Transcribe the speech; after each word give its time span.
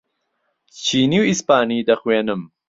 چینی 0.83 1.17
و 1.21 1.27
ئیسپانی 1.29 1.85
دەخوێنم. 1.89 2.41